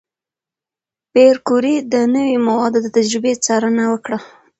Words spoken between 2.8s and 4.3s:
د تجربې څارنه وکړه.